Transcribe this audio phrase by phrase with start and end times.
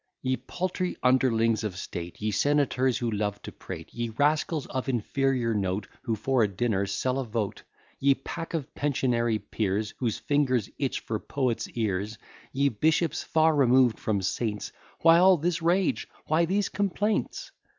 [0.23, 4.89] 1733 Ye paltry underlings of state, Ye senators who love to prate; Ye rascals of
[4.89, 7.61] inferior note, Who, for a dinner, sell a vote;
[7.99, 12.17] Ye pack of pensionary peers, Whose fingers itch for poets' ears;
[12.51, 16.07] Ye bishops, far removed from saints, Why all this rage?
[16.25, 17.51] Why these complaints?